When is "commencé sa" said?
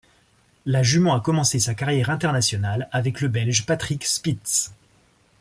1.21-1.75